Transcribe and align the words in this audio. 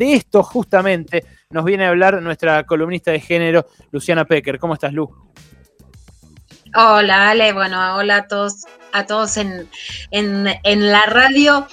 De 0.00 0.14
esto 0.14 0.42
justamente 0.42 1.26
nos 1.50 1.62
viene 1.62 1.84
a 1.84 1.90
hablar 1.90 2.22
nuestra 2.22 2.64
columnista 2.64 3.10
de 3.10 3.20
género, 3.20 3.66
Luciana 3.92 4.24
Pecker. 4.24 4.58
¿Cómo 4.58 4.72
estás, 4.72 4.94
Lu? 4.94 5.14
Hola, 6.74 7.28
Ale. 7.28 7.52
Bueno, 7.52 7.96
hola 7.96 8.16
a 8.16 8.26
todos, 8.26 8.64
a 8.92 9.04
todos 9.04 9.36
en, 9.36 9.68
en 10.10 10.90
la 10.90 11.02
radio. 11.04 11.66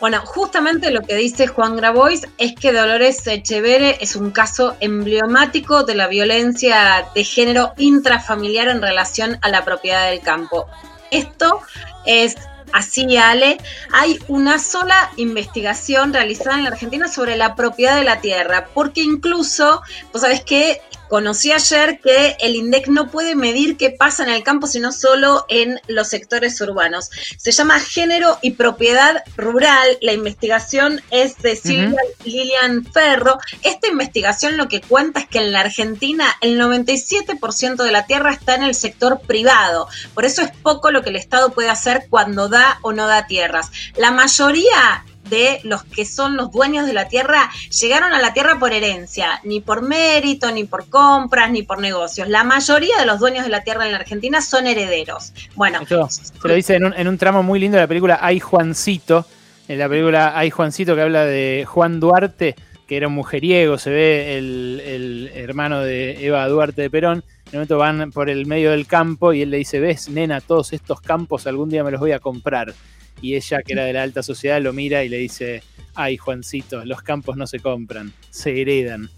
Bueno, 0.00 0.20
justamente 0.26 0.90
lo 0.90 1.02
que 1.02 1.14
dice 1.14 1.46
Juan 1.46 1.76
Grabois 1.76 2.26
es 2.38 2.56
que 2.56 2.72
Dolores 2.72 3.24
Echevere 3.24 3.98
es 4.00 4.16
un 4.16 4.32
caso 4.32 4.76
emblemático 4.80 5.84
de 5.84 5.94
la 5.94 6.08
violencia 6.08 7.06
de 7.14 7.22
género 7.22 7.74
intrafamiliar 7.76 8.66
en 8.66 8.82
relación 8.82 9.38
a 9.42 9.50
la 9.50 9.64
propiedad 9.64 10.10
del 10.10 10.20
campo. 10.20 10.66
Esto 11.12 11.60
es 12.06 12.34
así, 12.72 13.16
Ale. 13.16 13.58
Hay 13.92 14.18
una 14.28 14.58
sola 14.58 15.10
investigación 15.16 16.12
realizada 16.12 16.56
en 16.56 16.64
la 16.64 16.70
Argentina 16.70 17.08
sobre 17.08 17.36
la 17.36 17.54
propiedad 17.54 17.96
de 17.96 18.04
la 18.04 18.20
tierra, 18.20 18.68
porque 18.74 19.02
incluso, 19.02 19.82
vos 20.12 20.22
sabés 20.22 20.42
que 20.42 20.80
Conocí 21.08 21.52
ayer 21.52 22.00
que 22.00 22.36
el 22.40 22.54
INDEC 22.54 22.88
no 22.88 23.10
puede 23.10 23.34
medir 23.34 23.76
qué 23.76 23.90
pasa 23.90 24.24
en 24.24 24.30
el 24.30 24.42
campo, 24.42 24.66
sino 24.66 24.92
solo 24.92 25.46
en 25.48 25.80
los 25.86 26.08
sectores 26.08 26.60
urbanos. 26.60 27.10
Se 27.36 27.52
llama 27.52 27.80
Género 27.80 28.38
y 28.42 28.52
Propiedad 28.52 29.24
Rural. 29.36 29.98
La 30.02 30.12
investigación 30.12 31.00
es 31.10 31.38
de 31.38 31.56
Silvia 31.56 32.00
Lilian 32.24 32.84
Ferro. 32.84 33.38
Esta 33.62 33.88
investigación 33.88 34.56
lo 34.56 34.68
que 34.68 34.80
cuenta 34.80 35.20
es 35.20 35.28
que 35.28 35.38
en 35.38 35.52
la 35.52 35.60
Argentina 35.60 36.26
el 36.40 36.60
97% 36.60 37.76
de 37.82 37.92
la 37.92 38.06
tierra 38.06 38.32
está 38.32 38.54
en 38.54 38.62
el 38.62 38.74
sector 38.74 39.20
privado. 39.20 39.88
Por 40.14 40.24
eso 40.24 40.42
es 40.42 40.50
poco 40.62 40.90
lo 40.90 41.02
que 41.02 41.10
el 41.10 41.16
Estado 41.16 41.52
puede 41.52 41.70
hacer 41.70 42.06
cuando 42.10 42.48
da 42.48 42.78
o 42.82 42.92
no 42.92 43.06
da 43.06 43.26
tierras. 43.26 43.70
La 43.96 44.10
mayoría 44.10 45.04
de 45.28 45.60
los 45.64 45.84
que 45.84 46.04
son 46.04 46.36
los 46.36 46.50
dueños 46.50 46.86
de 46.86 46.92
la 46.92 47.08
tierra 47.08 47.50
llegaron 47.80 48.12
a 48.12 48.20
la 48.20 48.32
tierra 48.32 48.58
por 48.58 48.72
herencia, 48.72 49.40
ni 49.44 49.60
por 49.60 49.82
mérito, 49.82 50.50
ni 50.50 50.64
por 50.64 50.88
compras, 50.88 51.50
ni 51.50 51.62
por 51.62 51.80
negocios. 51.80 52.28
La 52.28 52.44
mayoría 52.44 52.98
de 52.98 53.06
los 53.06 53.18
dueños 53.18 53.44
de 53.44 53.50
la 53.50 53.62
tierra 53.62 53.86
en 53.86 53.92
la 53.92 53.98
Argentina 53.98 54.40
son 54.40 54.66
herederos. 54.66 55.32
Bueno, 55.54 55.80
se 55.86 55.94
lo 55.94 56.54
dice 56.54 56.76
en 56.76 57.08
un, 57.08 57.18
tramo 57.18 57.42
muy 57.42 57.58
lindo 57.58 57.76
de 57.76 57.82
la 57.82 57.88
película 57.88 58.18
Ay 58.20 58.40
Juancito, 58.40 59.26
en 59.66 59.78
la 59.78 59.88
película 59.88 60.32
Ay 60.36 60.50
Juancito 60.50 60.94
que 60.94 61.02
habla 61.02 61.24
de 61.24 61.64
Juan 61.66 62.00
Duarte, 62.00 62.54
que 62.86 62.96
era 62.96 63.08
un 63.08 63.14
mujeriego, 63.14 63.78
se 63.78 63.90
ve 63.90 64.38
el, 64.38 64.82
el 64.84 65.30
hermano 65.34 65.80
de 65.80 66.24
Eva 66.24 66.46
Duarte 66.48 66.82
de 66.82 66.90
Perón. 66.90 67.24
En 67.46 67.52
un 67.52 67.58
momento 67.60 67.78
van 67.78 68.12
por 68.12 68.28
el 68.28 68.44
medio 68.46 68.72
del 68.72 68.86
campo 68.86 69.32
y 69.32 69.42
él 69.42 69.50
le 69.50 69.56
dice, 69.56 69.80
ves, 69.80 70.10
nena, 70.10 70.42
todos 70.42 70.74
estos 70.74 71.00
campos 71.00 71.46
algún 71.46 71.70
día 71.70 71.82
me 71.82 71.90
los 71.90 72.00
voy 72.00 72.12
a 72.12 72.18
comprar 72.18 72.74
y 73.20 73.34
ella, 73.34 73.62
que 73.62 73.72
era 73.72 73.84
de 73.84 73.92
la 73.92 74.02
alta 74.02 74.22
sociedad, 74.22 74.60
lo 74.60 74.72
mira 74.72 75.04
y 75.04 75.08
le 75.08 75.18
dice, 75.18 75.62
ay 75.94 76.16
Juancito, 76.16 76.84
los 76.84 77.02
campos 77.02 77.36
no 77.36 77.46
se 77.46 77.60
compran, 77.60 78.12
se 78.30 78.60
heredan. 78.60 79.10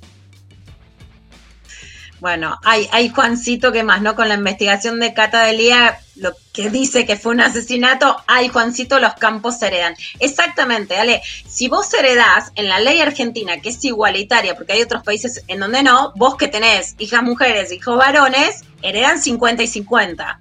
Bueno, 2.20 2.58
hay, 2.64 2.86
hay 2.92 3.08
Juancito, 3.08 3.72
que 3.72 3.82
más, 3.82 4.02
¿no? 4.02 4.14
Con 4.14 4.28
la 4.28 4.34
investigación 4.34 5.00
de 5.00 5.14
Cata 5.14 5.44
Delía, 5.44 5.98
lo 6.16 6.32
que 6.52 6.68
dice 6.68 7.06
que 7.06 7.16
fue 7.16 7.32
un 7.32 7.40
asesinato, 7.40 8.14
ay 8.26 8.48
Juancito, 8.48 9.00
los 9.00 9.14
campos 9.14 9.58
se 9.58 9.68
heredan. 9.68 9.94
Exactamente, 10.18 10.98
Ale, 10.98 11.22
si 11.48 11.68
vos 11.68 11.92
heredás 11.94 12.52
en 12.56 12.68
la 12.68 12.78
ley 12.78 13.00
argentina, 13.00 13.60
que 13.62 13.70
es 13.70 13.82
igualitaria, 13.86 14.54
porque 14.54 14.74
hay 14.74 14.82
otros 14.82 15.02
países 15.02 15.42
en 15.48 15.60
donde 15.60 15.82
no, 15.82 16.12
vos 16.14 16.36
que 16.36 16.48
tenés 16.48 16.94
hijas 16.98 17.22
mujeres, 17.22 17.72
hijos 17.72 17.96
varones, 17.96 18.64
heredan 18.82 19.22
50 19.22 19.62
y 19.62 19.66
50. 19.66 20.40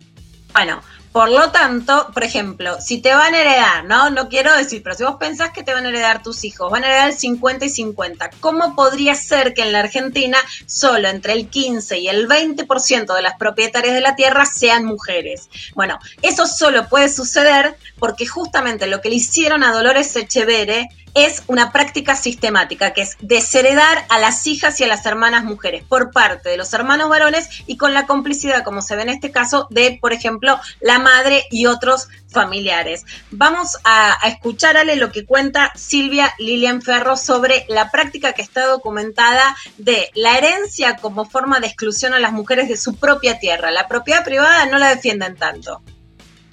Bueno, 0.51 0.81
por 1.19 1.29
lo 1.29 1.51
tanto, 1.51 2.07
por 2.13 2.23
ejemplo, 2.23 2.79
si 2.79 3.01
te 3.01 3.13
van 3.13 3.33
a 3.33 3.41
heredar, 3.41 3.83
¿no? 3.83 4.09
No 4.09 4.29
quiero 4.29 4.55
decir, 4.55 4.81
pero 4.81 4.95
si 4.95 5.03
vos 5.03 5.17
pensás 5.19 5.49
que 5.49 5.63
te 5.63 5.73
van 5.73 5.85
a 5.85 5.89
heredar 5.89 6.23
tus 6.23 6.45
hijos, 6.45 6.71
van 6.71 6.85
a 6.85 6.87
heredar 6.87 7.09
el 7.09 7.17
50 7.17 7.65
y 7.65 7.69
50, 7.69 8.29
¿cómo 8.39 8.73
podría 8.73 9.15
ser 9.15 9.53
que 9.53 9.63
en 9.63 9.73
la 9.73 9.81
Argentina 9.81 10.37
solo 10.65 11.09
entre 11.09 11.33
el 11.33 11.49
15 11.49 11.99
y 11.99 12.07
el 12.07 12.29
20% 12.29 13.13
de 13.13 13.21
las 13.21 13.35
propietarias 13.35 13.95
de 13.95 13.99
la 13.99 14.15
tierra 14.15 14.45
sean 14.45 14.85
mujeres? 14.85 15.49
Bueno, 15.75 15.99
eso 16.21 16.47
solo 16.47 16.87
puede 16.87 17.09
suceder 17.09 17.75
porque 17.99 18.25
justamente 18.25 18.87
lo 18.87 19.01
que 19.01 19.09
le 19.09 19.15
hicieron 19.15 19.65
a 19.65 19.73
Dolores 19.73 20.15
Echevere 20.15 20.87
es 21.25 21.43
una 21.47 21.71
práctica 21.71 22.15
sistemática, 22.15 22.93
que 22.93 23.01
es 23.01 23.17
desheredar 23.21 24.05
a 24.09 24.19
las 24.19 24.45
hijas 24.47 24.79
y 24.79 24.83
a 24.83 24.87
las 24.87 25.05
hermanas 25.05 25.43
mujeres 25.43 25.83
por 25.87 26.11
parte 26.11 26.49
de 26.49 26.57
los 26.57 26.73
hermanos 26.73 27.09
varones 27.09 27.49
y 27.67 27.77
con 27.77 27.93
la 27.93 28.05
complicidad, 28.05 28.63
como 28.63 28.81
se 28.81 28.95
ve 28.95 29.03
en 29.03 29.09
este 29.09 29.31
caso, 29.31 29.67
de, 29.69 29.97
por 30.01 30.13
ejemplo, 30.13 30.59
la 30.79 30.99
madre 30.99 31.43
y 31.51 31.65
otros 31.65 32.07
familiares. 32.29 33.05
Vamos 33.31 33.77
a, 33.83 34.17
escuchar, 34.27 34.77
Ale, 34.77 34.95
lo 34.95 35.11
que 35.11 35.25
cuenta 35.25 35.71
Silvia 35.75 36.33
Lilian 36.37 36.81
Ferro 36.81 37.17
sobre 37.17 37.65
la 37.69 37.91
práctica 37.91 38.33
que 38.33 38.41
está 38.41 38.65
documentada 38.67 39.55
de 39.77 40.09
la 40.15 40.37
herencia 40.37 40.97
como 40.97 41.25
forma 41.25 41.59
de 41.59 41.67
exclusión 41.67 42.13
a 42.13 42.19
las 42.19 42.31
mujeres 42.31 42.69
de 42.69 42.77
su 42.77 42.95
propia 42.95 43.39
tierra. 43.39 43.71
La 43.71 43.87
propiedad 43.87 44.23
privada 44.23 44.65
no 44.67 44.77
la 44.77 44.89
defienden 44.89 45.35
tanto. 45.35 45.81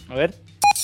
A 0.09 0.15
ver. 0.15 0.35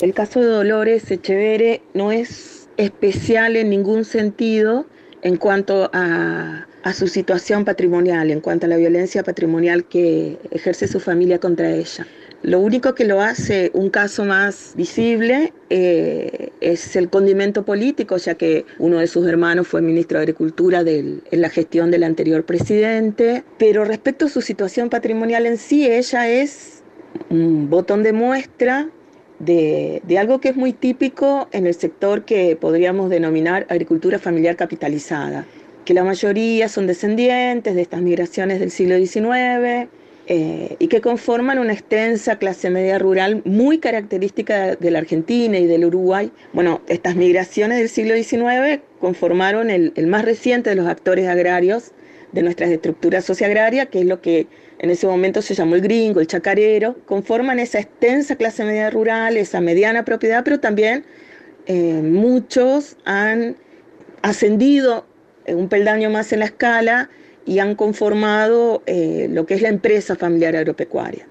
El 0.00 0.14
caso 0.14 0.40
de 0.40 0.46
Dolores 0.46 1.10
Echevere 1.10 1.82
no 1.94 2.12
es 2.12 2.51
especial 2.76 3.56
en 3.56 3.70
ningún 3.70 4.04
sentido 4.04 4.86
en 5.22 5.36
cuanto 5.36 5.90
a, 5.92 6.66
su 6.94 7.06
situación 7.06 7.64
patrimonial, 7.64 8.30
en 8.32 8.40
cuanto 8.40 8.66
a 8.66 8.68
la 8.68 8.76
violencia 8.76 9.22
patrimonial 9.22 9.84
que 9.84 10.36
ejerce 10.50 10.88
su 10.88 10.98
familia 10.98 11.38
contra 11.38 11.70
ella. 11.70 12.06
Lo 12.42 12.58
único 12.58 12.96
que 12.96 13.04
lo 13.04 13.20
hace 13.20 13.70
un 13.72 13.88
caso 13.88 14.24
más 14.24 14.72
visible 14.74 15.52
eh, 15.70 16.50
es 16.60 16.96
el 16.96 17.08
condimento 17.08 17.64
político, 17.64 18.16
ya 18.16 18.34
que 18.34 18.66
uno 18.80 18.98
de 18.98 19.06
sus 19.06 19.28
hermanos 19.28 19.68
fue 19.68 19.80
ministro 19.80 20.18
de 20.18 20.22
Agricultura 20.22 20.80
en 20.80 21.22
la 21.30 21.50
gestión 21.50 21.92
del 21.92 22.02
anterior 22.02 22.44
presidente. 22.44 23.44
Pero 23.58 23.84
respecto 23.84 24.24
a 24.24 24.28
su 24.28 24.40
situación 24.40 24.90
patrimonial 24.90 25.46
en 25.46 25.56
sí, 25.56 25.86
ella 25.86 26.28
es 26.28 26.82
un 27.30 27.70
botón 27.70 28.02
de 28.02 28.12
muestra 28.12 28.88
de, 29.42 30.18
algo 30.18 30.40
que 30.40 30.50
es 30.50 30.56
muy 30.56 30.72
típico 30.72 31.48
en 31.52 31.66
el 31.66 31.74
sector 31.74 32.24
que 32.24 32.56
podríamos 32.56 33.10
denominar 33.10 33.66
agricultura 33.68 34.18
familiar 34.18 34.56
capitalizada, 34.56 35.46
que 35.84 35.94
la 35.94 36.04
mayoría 36.04 36.68
son 36.68 36.86
descendientes 36.86 37.74
de 37.74 37.82
estas 37.82 38.00
migraciones 38.02 38.60
del 38.60 38.70
siglo 38.70 38.96
XIX 38.96 39.88
eh, 40.28 40.76
y 40.78 40.86
que 40.86 41.00
conforman 41.00 41.58
una 41.58 41.72
extensa 41.72 42.36
clase 42.36 42.70
media 42.70 43.00
rural 43.00 43.42
muy 43.44 43.78
característica 43.78 44.76
de 44.76 44.90
la 44.92 45.00
Argentina 45.00 45.58
y 45.58 45.66
del 45.66 45.86
Uruguay. 45.86 46.30
Bueno, 46.52 46.80
estas 46.86 47.16
migraciones 47.16 47.78
del 47.78 47.88
siglo 47.88 48.14
XIX 48.14 48.80
conformaron 49.00 49.70
el, 49.70 49.92
el 49.96 50.06
más 50.06 50.24
reciente 50.24 50.70
de 50.70 50.76
los 50.76 50.86
actores 50.86 51.26
agrarios 51.26 51.90
de 52.32 52.42
nuestras 52.42 52.70
estructuras 52.70 53.24
socioagrarias, 53.24 53.88
que 53.88 54.00
es 54.00 54.06
lo 54.06 54.20
que 54.20 54.46
en 54.78 54.90
ese 54.90 55.06
momento 55.06 55.42
se 55.42 55.54
llamó 55.54 55.74
el 55.74 55.82
gringo, 55.82 56.20
el 56.20 56.26
chacarero, 56.26 56.96
conforman 57.06 57.58
esa 57.58 57.78
extensa 57.78 58.36
clase 58.36 58.64
media 58.64 58.90
rural, 58.90 59.36
esa 59.36 59.60
mediana 59.60 60.04
propiedad, 60.04 60.42
pero 60.42 60.58
también 60.58 61.04
eh, 61.66 62.00
muchos 62.02 62.96
han 63.04 63.56
ascendido 64.22 65.06
un 65.46 65.68
peldaño 65.68 66.10
más 66.10 66.32
en 66.32 66.40
la 66.40 66.46
escala 66.46 67.10
y 67.44 67.58
han 67.58 67.74
conformado 67.74 68.82
eh, 68.86 69.28
lo 69.30 69.46
que 69.46 69.54
es 69.54 69.62
la 69.62 69.68
empresa 69.68 70.16
familiar 70.16 70.56
agropecuaria. 70.56 71.26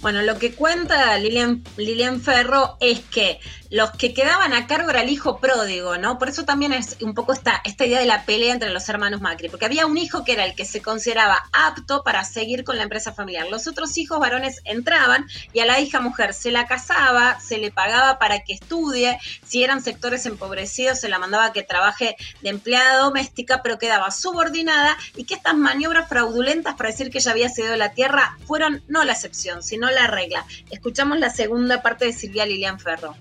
Bueno, 0.00 0.22
lo 0.22 0.36
que 0.38 0.52
cuenta 0.52 1.16
Lilian, 1.18 1.62
Lilian 1.76 2.20
Ferro 2.20 2.76
es 2.80 3.00
que 3.00 3.38
los 3.72 3.90
que 3.92 4.12
quedaban 4.12 4.52
a 4.52 4.66
cargo 4.66 4.90
era 4.90 5.00
el 5.00 5.08
hijo 5.08 5.38
pródigo, 5.38 5.96
¿no? 5.96 6.18
Por 6.18 6.28
eso 6.28 6.44
también 6.44 6.74
es 6.74 6.98
un 7.00 7.14
poco 7.14 7.32
esta, 7.32 7.62
esta 7.64 7.86
idea 7.86 8.00
de 8.00 8.04
la 8.04 8.26
pelea 8.26 8.52
entre 8.52 8.68
los 8.68 8.86
hermanos 8.90 9.22
Macri, 9.22 9.48
porque 9.48 9.64
había 9.64 9.86
un 9.86 9.96
hijo 9.96 10.24
que 10.24 10.32
era 10.32 10.44
el 10.44 10.54
que 10.54 10.66
se 10.66 10.82
consideraba 10.82 11.42
apto 11.54 12.02
para 12.02 12.22
seguir 12.24 12.64
con 12.64 12.76
la 12.76 12.82
empresa 12.82 13.14
familiar. 13.14 13.46
Los 13.48 13.66
otros 13.66 13.96
hijos 13.96 14.20
varones 14.20 14.60
entraban 14.64 15.26
y 15.54 15.60
a 15.60 15.64
la 15.64 15.80
hija 15.80 16.00
mujer 16.00 16.34
se 16.34 16.50
la 16.50 16.66
casaba, 16.66 17.40
se 17.40 17.56
le 17.56 17.70
pagaba 17.70 18.18
para 18.18 18.40
que 18.40 18.52
estudie, 18.52 19.18
si 19.42 19.64
eran 19.64 19.82
sectores 19.82 20.26
empobrecidos 20.26 21.00
se 21.00 21.08
la 21.08 21.18
mandaba 21.18 21.46
a 21.46 21.52
que 21.54 21.62
trabaje 21.62 22.16
de 22.42 22.50
empleada 22.50 22.98
doméstica, 22.98 23.62
pero 23.62 23.78
quedaba 23.78 24.10
subordinada 24.10 24.98
y 25.16 25.24
que 25.24 25.32
estas 25.32 25.54
maniobras 25.54 26.10
fraudulentas 26.10 26.74
para 26.74 26.90
decir 26.90 27.10
que 27.10 27.18
ella 27.18 27.30
había 27.30 27.48
cedido 27.48 27.76
la 27.76 27.92
tierra 27.92 28.36
fueron 28.46 28.82
no 28.88 29.02
la 29.04 29.14
excepción, 29.14 29.62
sino 29.62 29.90
la 29.90 30.08
regla. 30.08 30.44
Escuchamos 30.70 31.18
la 31.18 31.30
segunda 31.30 31.80
parte 31.80 32.04
de 32.04 32.12
Silvia 32.12 32.44
Lilian 32.44 32.78
Ferro 32.78 33.16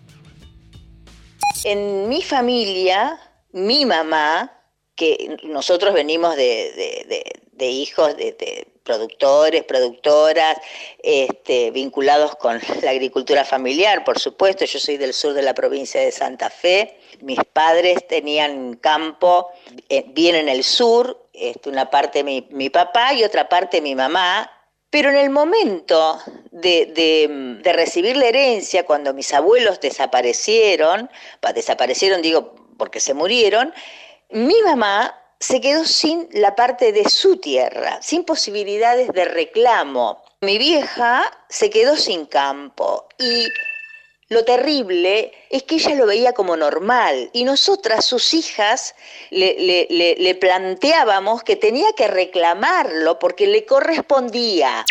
en 1.63 2.09
mi 2.09 2.21
familia, 2.21 3.19
mi 3.51 3.85
mamá, 3.85 4.51
que 4.95 5.37
nosotros 5.43 5.93
venimos 5.93 6.35
de, 6.35 7.35
hijos 7.59 8.15
de, 8.17 8.67
productores, 8.83 9.63
productoras, 9.63 10.57
este, 11.03 11.71
vinculados 11.71 12.35
con 12.35 12.59
la 12.81 12.91
agricultura 12.91 13.45
familiar, 13.45 14.03
por 14.03 14.19
supuesto. 14.19 14.65
Yo 14.65 14.79
soy 14.79 14.97
del 14.97 15.13
sur 15.13 15.33
de 15.33 15.43
la 15.43 15.53
provincia 15.53 16.01
de 16.01 16.11
Santa 16.11 16.49
Fe. 16.49 16.99
Mis 17.21 17.39
padres 17.53 18.07
tenían 18.07 18.75
campo 18.75 19.51
eh, 19.89 20.05
bien 20.07 20.35
en 20.35 20.49
el 20.49 20.63
sur, 20.63 21.27
este, 21.33 21.69
una 21.69 21.89
parte 21.89 22.23
mi 22.23 22.69
papá 22.69 23.13
y 23.13 23.23
otra 23.23 23.47
parte 23.47 23.81
mi 23.81 23.95
mamá, 23.95 24.49
pero 24.91 25.09
en 25.09 25.15
el 25.15 25.29
momento 25.29 26.19
de, 26.51 27.61
recibir 27.63 28.17
la 28.17 28.27
herencia, 28.27 28.85
cuando 28.85 29.13
mis 29.13 29.33
abuelos 29.33 29.79
desaparecieron, 29.79 31.09
desaparecieron 31.55 32.21
digo 32.21 32.53
porque 32.77 32.99
se 32.99 33.13
murieron, 33.13 33.73
mi 34.29 34.61
mamá 34.63 35.17
se 35.39 35.61
quedó 35.61 35.85
sin 35.85 36.27
la 36.33 36.55
parte 36.55 36.91
de 36.91 37.09
su 37.09 37.37
tierra, 37.37 37.99
sin 38.01 38.25
posibilidades 38.25 39.07
de 39.13 39.25
reclamo. 39.25 40.21
Mi 40.41 40.57
vieja 40.57 41.23
se 41.49 41.69
quedó 41.69 41.95
sin 41.95 42.25
campo 42.25 43.07
y 43.17 43.47
lo 44.31 44.45
terrible 44.45 45.33
es 45.49 45.63
que 45.63 45.75
ella 45.75 45.93
lo 45.93 46.05
veía 46.05 46.31
como 46.31 46.55
normal 46.55 47.29
y 47.33 47.43
nosotras, 47.43 48.05
sus 48.05 48.33
hijas, 48.33 48.95
le, 49.29 49.87
le 49.89 50.35
planteábamos 50.35 51.43
que 51.43 51.57
tenía 51.57 51.91
que 51.97 52.07
reclamarlo 52.07 53.19
porque 53.19 53.45
le 53.45 53.65
correspondía. 53.65 54.85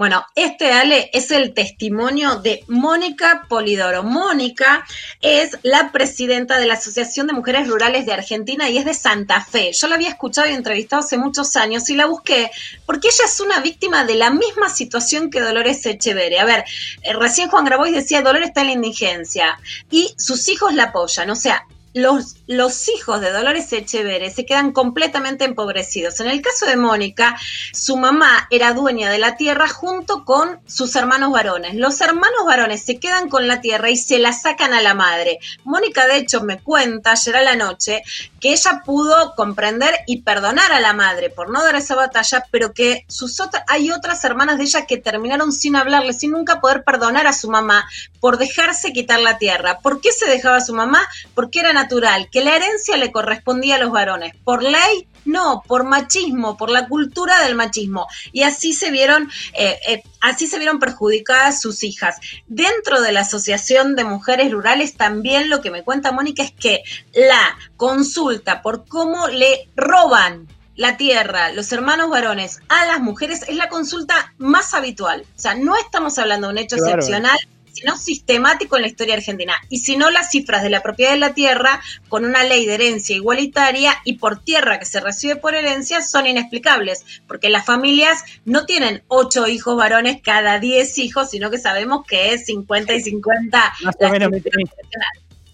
Bueno, 0.00 0.24
este 0.34 0.72
Ale 0.72 1.10
es 1.12 1.30
el 1.30 1.52
testimonio 1.52 2.36
de 2.36 2.64
Mónica 2.68 3.44
Polidoro. 3.50 4.02
Mónica 4.02 4.86
es 5.20 5.58
la 5.62 5.92
presidenta 5.92 6.58
de 6.58 6.64
la 6.64 6.72
Asociación 6.72 7.26
de 7.26 7.34
Mujeres 7.34 7.68
Rurales 7.68 8.06
de 8.06 8.14
Argentina 8.14 8.70
y 8.70 8.78
es 8.78 8.86
de 8.86 8.94
Santa 8.94 9.44
Fe. 9.44 9.72
Yo 9.74 9.88
la 9.88 9.96
había 9.96 10.08
escuchado 10.08 10.48
y 10.48 10.54
entrevistado 10.54 11.02
hace 11.02 11.18
muchos 11.18 11.54
años 11.54 11.90
y 11.90 11.96
la 11.96 12.06
busqué 12.06 12.50
porque 12.86 13.08
ella 13.08 13.24
es 13.26 13.40
una 13.40 13.60
víctima 13.60 14.06
de 14.06 14.14
la 14.14 14.30
misma 14.30 14.70
situación 14.70 15.30
que 15.30 15.42
Dolores 15.42 15.84
Echeverre. 15.84 16.38
A 16.38 16.46
ver, 16.46 16.64
eh, 17.02 17.12
recién 17.12 17.50
Juan 17.50 17.66
Grabois 17.66 17.92
decía 17.92 18.22
Dolores 18.22 18.48
está 18.48 18.62
en 18.62 18.68
la 18.68 18.72
indigencia 18.72 19.60
y 19.90 20.14
sus 20.16 20.48
hijos 20.48 20.72
la 20.72 20.84
apoyan. 20.84 21.28
O 21.28 21.36
sea, 21.36 21.66
los, 21.92 22.36
los, 22.46 22.88
hijos 22.88 23.20
de 23.20 23.32
Dolores 23.32 23.72
Echeverre 23.72 24.30
se 24.30 24.46
quedan 24.46 24.72
completamente 24.72 25.44
empobrecidos. 25.44 26.20
En 26.20 26.28
el 26.28 26.40
caso 26.40 26.66
de 26.66 26.76
Mónica, 26.76 27.36
su 27.72 27.96
mamá 27.96 28.46
era 28.50 28.74
dueña 28.74 29.10
de 29.10 29.18
la 29.18 29.36
tierra 29.36 29.68
junto 29.68 30.24
con 30.24 30.60
sus 30.66 30.94
hermanos 30.94 31.32
varones. 31.32 31.74
Los 31.74 32.00
hermanos 32.00 32.44
varones 32.46 32.84
se 32.84 32.98
quedan 32.98 33.28
con 33.28 33.48
la 33.48 33.60
tierra 33.60 33.90
y 33.90 33.96
se 33.96 34.18
la 34.18 34.32
sacan 34.32 34.72
a 34.72 34.82
la 34.82 34.94
madre. 34.94 35.38
Mónica, 35.64 36.06
de 36.06 36.18
hecho, 36.18 36.42
me 36.42 36.60
cuenta 36.60 37.12
ayer 37.12 37.36
a 37.36 37.42
la 37.42 37.56
noche 37.56 38.02
que 38.40 38.52
ella 38.52 38.82
pudo 38.84 39.34
comprender 39.34 39.94
y 40.06 40.22
perdonar 40.22 40.72
a 40.72 40.80
la 40.80 40.92
madre 40.92 41.30
por 41.30 41.50
no 41.50 41.62
dar 41.62 41.76
esa 41.76 41.94
batalla, 41.94 42.44
pero 42.50 42.72
que 42.72 43.04
sus 43.08 43.40
hay 43.68 43.90
otras 43.90 44.24
hermanas 44.24 44.58
de 44.58 44.64
ella 44.64 44.86
que 44.86 44.98
terminaron 44.98 45.52
sin 45.52 45.76
hablarle, 45.76 46.12
sin 46.12 46.32
nunca 46.32 46.60
poder 46.60 46.82
perdonar 46.84 47.26
a 47.26 47.32
su 47.32 47.50
mamá 47.50 47.88
por 48.20 48.38
dejarse 48.38 48.92
quitar 48.92 49.20
la 49.20 49.38
tierra. 49.38 49.78
¿Por 49.78 50.00
qué 50.00 50.10
se 50.12 50.26
dejaba 50.26 50.56
a 50.56 50.64
su 50.64 50.74
mamá? 50.74 51.00
Porque 51.34 51.60
era 51.60 51.72
natural, 51.72 52.28
que 52.30 52.42
la 52.42 52.56
herencia 52.56 52.96
le 52.96 53.12
correspondía 53.12 53.76
a 53.76 53.78
los 53.78 53.90
varones. 53.90 54.34
Por 54.44 54.62
ley, 54.62 55.06
no, 55.24 55.62
por 55.66 55.84
machismo, 55.84 56.56
por 56.56 56.70
la 56.70 56.88
cultura 56.88 57.42
del 57.42 57.54
machismo. 57.54 58.06
Y 58.32 58.42
así 58.42 58.72
se 58.72 58.90
vieron, 58.90 59.30
eh, 59.54 59.78
eh, 59.88 60.02
así 60.20 60.46
se 60.46 60.58
vieron 60.58 60.78
perjudicadas 60.78 61.60
sus 61.60 61.82
hijas. 61.84 62.16
Dentro 62.46 63.00
de 63.00 63.12
la 63.12 63.20
Asociación 63.20 63.96
de 63.96 64.04
Mujeres 64.04 64.50
Rurales, 64.52 64.94
también 64.94 65.50
lo 65.50 65.60
que 65.60 65.70
me 65.70 65.82
cuenta 65.82 66.12
Mónica 66.12 66.42
es 66.42 66.52
que 66.52 66.82
la 67.14 67.58
consulta 67.76 68.62
por 68.62 68.86
cómo 68.86 69.28
le 69.28 69.68
roban 69.76 70.48
la 70.76 70.96
tierra, 70.96 71.52
los 71.52 71.70
hermanos 71.72 72.08
varones 72.08 72.60
a 72.68 72.86
las 72.86 73.00
mujeres 73.00 73.42
es 73.46 73.56
la 73.56 73.68
consulta 73.68 74.32
más 74.38 74.72
habitual. 74.72 75.24
O 75.36 75.38
sea, 75.38 75.54
no 75.54 75.76
estamos 75.76 76.18
hablando 76.18 76.46
de 76.46 76.52
un 76.52 76.58
hecho 76.58 76.76
excepcional 76.76 77.38
sino 77.80 77.96
sistemático 77.96 78.76
en 78.76 78.82
la 78.82 78.88
historia 78.88 79.14
argentina. 79.14 79.54
Y 79.68 79.78
si 79.78 79.96
no, 79.96 80.10
las 80.10 80.30
cifras 80.30 80.62
de 80.62 80.70
la 80.70 80.82
propiedad 80.82 81.12
de 81.12 81.18
la 81.18 81.34
tierra, 81.34 81.80
con 82.08 82.24
una 82.24 82.44
ley 82.44 82.66
de 82.66 82.74
herencia 82.74 83.16
igualitaria 83.16 83.96
y 84.04 84.14
por 84.14 84.42
tierra 84.42 84.78
que 84.78 84.84
se 84.84 85.00
recibe 85.00 85.36
por 85.36 85.54
herencia, 85.54 86.02
son 86.02 86.26
inexplicables, 86.26 87.04
porque 87.26 87.48
las 87.48 87.64
familias 87.64 88.24
no 88.44 88.66
tienen 88.66 89.02
ocho 89.08 89.46
hijos 89.46 89.76
varones 89.76 90.20
cada 90.22 90.58
diez 90.58 90.98
hijos, 90.98 91.30
sino 91.30 91.50
que 91.50 91.58
sabemos 91.58 92.04
que 92.06 92.34
es 92.34 92.46
50 92.46 92.94
y 92.94 93.00
50. 93.00 93.72
Más 93.82 93.96
o 93.98 94.08
menos 94.10 94.30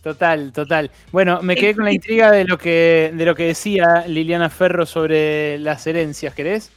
Total, 0.02 0.52
total. 0.52 0.92
Bueno, 1.10 1.42
me 1.42 1.56
quedé 1.56 1.74
con 1.74 1.84
la 1.84 1.92
intriga 1.92 2.30
de 2.30 2.44
lo 2.44 2.58
que, 2.58 3.12
de 3.12 3.24
lo 3.24 3.34
que 3.34 3.46
decía 3.46 4.04
Liliana 4.06 4.48
Ferro 4.50 4.86
sobre 4.86 5.58
las 5.58 5.84
herencias, 5.84 6.32
¿querés? 6.32 6.70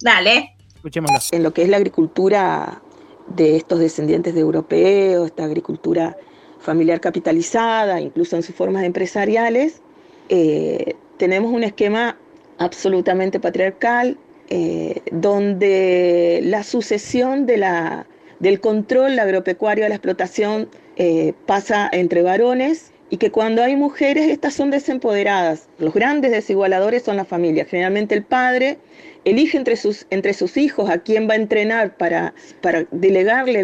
Dale. 0.00 0.54
Escuchémoslo. 0.74 1.18
En 1.32 1.42
lo 1.42 1.52
que 1.52 1.64
es 1.64 1.68
la 1.68 1.76
agricultura 1.76 2.80
de 3.28 3.56
estos 3.56 3.78
descendientes 3.78 4.34
de 4.34 4.40
europeos, 4.40 5.26
esta 5.26 5.44
agricultura 5.44 6.16
familiar 6.60 7.00
capitalizada, 7.00 8.00
incluso 8.00 8.36
en 8.36 8.42
sus 8.42 8.54
formas 8.54 8.84
empresariales, 8.84 9.80
eh, 10.28 10.94
tenemos 11.18 11.52
un 11.52 11.64
esquema 11.64 12.16
absolutamente 12.58 13.40
patriarcal, 13.40 14.16
eh, 14.48 15.00
donde 15.10 16.40
la 16.42 16.62
sucesión 16.62 17.46
de 17.46 17.56
la, 17.58 18.06
del 18.40 18.60
control 18.60 19.18
agropecuario 19.18 19.84
de 19.84 19.90
la 19.90 19.94
explotación 19.96 20.68
eh, 20.96 21.34
pasa 21.46 21.88
entre 21.92 22.22
varones 22.22 22.92
y 23.14 23.16
que 23.16 23.30
cuando 23.30 23.62
hay 23.62 23.76
mujeres 23.76 24.28
estas 24.28 24.54
son 24.54 24.72
desempoderadas. 24.72 25.68
Los 25.78 25.94
grandes 25.94 26.32
desigualadores 26.32 27.04
son 27.04 27.16
las 27.16 27.28
familias, 27.28 27.68
generalmente 27.68 28.16
el 28.16 28.24
padre 28.24 28.78
elige 29.24 29.56
entre 29.56 29.76
sus, 29.76 30.08
entre 30.10 30.34
sus 30.34 30.56
hijos 30.56 30.90
a 30.90 30.98
quién 30.98 31.28
va 31.28 31.34
a 31.34 31.36
entrenar 31.36 31.96
para, 31.96 32.34
para 32.60 32.86
delegarle 32.90 33.62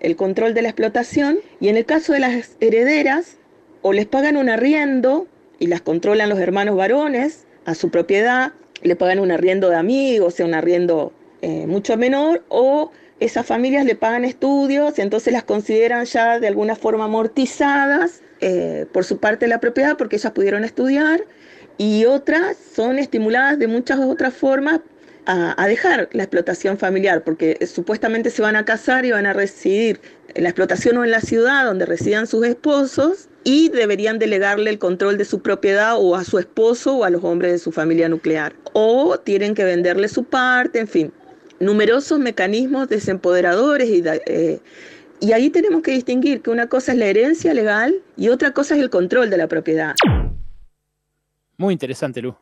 el 0.00 0.16
control 0.16 0.52
de 0.52 0.62
la 0.62 0.70
explotación 0.70 1.38
y 1.60 1.68
en 1.68 1.76
el 1.76 1.84
caso 1.84 2.12
de 2.12 2.18
las 2.18 2.56
herederas 2.58 3.36
o 3.82 3.92
les 3.92 4.06
pagan 4.06 4.36
un 4.36 4.48
arriendo 4.48 5.28
y 5.60 5.68
las 5.68 5.80
controlan 5.80 6.28
los 6.28 6.40
hermanos 6.40 6.74
varones 6.74 7.46
a 7.66 7.76
su 7.76 7.90
propiedad, 7.90 8.50
le 8.82 8.96
pagan 8.96 9.20
un 9.20 9.30
arriendo 9.30 9.70
de 9.70 9.76
amigos, 9.76 10.34
o 10.34 10.36
sea, 10.36 10.46
un 10.46 10.54
arriendo 10.54 11.12
eh, 11.40 11.68
mucho 11.68 11.96
menor, 11.96 12.42
o 12.48 12.90
esas 13.20 13.46
familias 13.46 13.84
le 13.84 13.94
pagan 13.94 14.24
estudios 14.24 14.98
entonces 14.98 15.32
las 15.32 15.44
consideran 15.44 16.04
ya 16.04 16.40
de 16.40 16.48
alguna 16.48 16.74
forma 16.74 17.04
amortizadas 17.04 18.22
eh, 18.40 18.86
por 18.92 19.04
su 19.04 19.18
parte 19.18 19.46
de 19.46 19.50
la 19.50 19.60
propiedad 19.60 19.96
porque 19.96 20.16
ellas 20.16 20.32
pudieron 20.32 20.64
estudiar 20.64 21.24
y 21.76 22.04
otras 22.06 22.56
son 22.74 22.98
estimuladas 22.98 23.58
de 23.58 23.68
muchas 23.68 24.00
otras 24.00 24.34
formas 24.34 24.80
a, 25.30 25.66
dejar 25.66 26.08
la 26.12 26.22
explotación 26.22 26.78
familiar, 26.78 27.22
porque 27.22 27.58
supuestamente 27.66 28.30
se 28.30 28.40
van 28.40 28.56
a 28.56 28.64
casar 28.64 29.04
y 29.04 29.10
van 29.10 29.26
a 29.26 29.34
residir 29.34 30.00
en 30.34 30.44
la 30.44 30.48
explotación 30.48 30.96
o 30.96 31.04
en 31.04 31.10
la 31.10 31.20
ciudad 31.20 31.66
donde 31.66 31.84
residan 31.84 32.26
sus 32.26 32.46
esposos 32.46 33.28
y 33.44 33.68
deberían 33.68 34.18
delegarle 34.18 34.70
el 34.70 34.78
control 34.78 35.18
de 35.18 35.26
su 35.26 35.40
propiedad 35.42 35.96
o 35.98 36.16
a 36.16 36.24
su 36.24 36.38
esposo 36.38 36.96
o 36.96 37.04
a 37.04 37.10
los 37.10 37.22
hombres 37.24 37.52
de 37.52 37.58
su 37.58 37.72
familia 37.72 38.08
nuclear. 38.08 38.54
O 38.72 39.18
tienen 39.18 39.54
que 39.54 39.64
venderle 39.64 40.08
su 40.08 40.24
parte, 40.24 40.78
en 40.78 40.88
fin, 40.88 41.12
numerosos 41.60 42.18
mecanismos 42.18 42.88
desempoderadores 42.88 43.88
y... 43.90 44.02
Eh, 44.26 44.60
y 45.20 45.32
ahí 45.32 45.50
tenemos 45.50 45.82
que 45.82 45.92
distinguir 45.92 46.42
que 46.42 46.50
una 46.50 46.68
cosa 46.68 46.92
es 46.92 46.98
la 46.98 47.06
herencia 47.06 47.54
legal 47.54 48.02
y 48.16 48.28
otra 48.28 48.52
cosa 48.52 48.74
es 48.74 48.80
el 48.80 48.90
control 48.90 49.30
de 49.30 49.36
la 49.36 49.48
propiedad. 49.48 49.94
Muy 51.56 51.72
interesante, 51.72 52.22
Lu. 52.22 52.36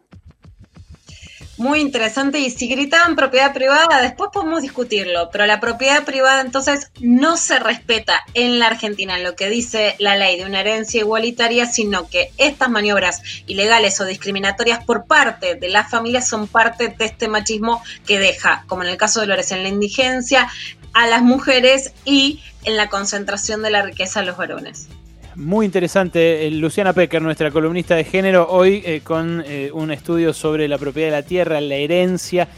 Muy 1.59 1.81
interesante. 1.81 2.39
Y 2.39 2.51
si 2.51 2.69
gritaban 2.69 3.17
propiedad 3.17 3.55
privada, 3.55 4.03
después 4.03 4.31
podemos 4.33 4.61
discutirlo. 4.61 5.31
Pero 5.33 5.47
la 5.47 5.59
propiedad 5.59 6.05
privada 6.05 6.43
entonces 6.43 6.91
no 7.01 7.39
se 7.39 7.59
respeta 7.59 8.23
en 8.35 8.59
la 8.59 8.67
Argentina 8.67 9.17
en 9.17 9.25
lo 9.25 9.37
que 9.37 9.49
dice 9.49 9.97
la 9.99 10.17
ley 10.17 10.37
de 10.37 10.45
una 10.45 10.61
herencia 10.61 11.01
igualitaria, 11.01 11.67
sino 11.67 12.09
que 12.09 12.31
estas 12.37 12.69
maniobras 12.69 13.23
ilegales 13.47 13.99
o 14.01 14.05
discriminatorias 14.05 14.85
por 14.85 15.07
parte 15.07 15.55
de 15.55 15.69
las 15.71 15.91
familias 15.91 16.29
son 16.29 16.47
parte 16.47 16.89
de 16.89 17.05
este 17.07 17.27
machismo 17.29 17.83
que 18.07 18.19
deja, 18.19 18.65
como 18.67 18.83
en 18.83 18.91
el 18.91 18.99
caso 18.99 19.21
de 19.21 19.27
Lores, 19.27 19.51
en 19.51 19.63
la 19.63 19.71
indigencia 19.71 20.49
a 20.97 21.07
las 21.07 21.23
mujeres 21.23 21.93
y 22.07 22.41
en 22.65 22.79
la 22.79 22.89
concentración 22.89 23.63
de 23.63 23.69
la 23.69 23.83
riqueza 23.83 24.21
a 24.21 24.23
los 24.23 24.39
varones. 24.39 24.89
Muy 25.35 25.67
interesante, 25.67 26.47
eh, 26.47 26.51
Luciana 26.51 26.95
Pecker, 26.95 27.21
nuestra 27.21 27.51
columnista 27.51 27.95
de 27.95 28.05
género, 28.05 28.49
hoy 28.49 28.83
eh, 28.83 29.03
con 29.05 29.45
eh, 29.47 29.71
un 29.75 29.91
estudio 29.91 30.33
sobre 30.33 30.67
la 30.69 30.79
propiedad 30.79 31.09
de 31.09 31.13
la 31.13 31.23
tierra, 31.23 31.61
la 31.61 31.75
herencia 31.75 32.49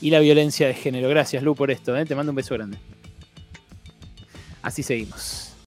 y 0.00 0.10
la 0.10 0.20
violencia 0.20 0.68
de 0.68 0.74
género. 0.74 1.08
Gracias, 1.08 1.42
Lu, 1.42 1.56
por 1.56 1.72
esto. 1.72 1.92
Te 2.04 2.14
mando 2.14 2.30
un 2.30 2.36
beso 2.36 2.54
grande. 2.54 2.78
Así 4.62 4.84
seguimos. 4.84 5.47